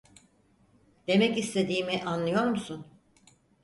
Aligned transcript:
Demek 1.07 1.37
istediğimi 1.37 2.03
anlıyor 2.05 2.43
musun? 2.43 2.85